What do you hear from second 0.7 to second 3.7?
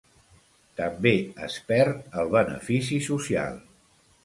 També es perd el benefici social.